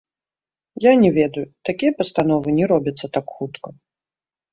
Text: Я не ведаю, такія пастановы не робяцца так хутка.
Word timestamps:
Я 0.85 0.93
не 1.01 1.09
ведаю, 1.17 1.43
такія 1.69 1.91
пастановы 1.99 2.47
не 2.61 2.65
робяцца 2.73 3.11
так 3.19 3.25
хутка. 3.35 3.69